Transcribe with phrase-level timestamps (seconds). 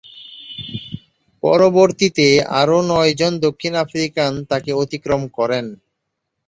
[1.43, 2.27] পরবর্তীতে
[2.59, 5.65] আরও নয়জন দক্ষিণ আফ্রিকান তাকে অতিক্রম করেন।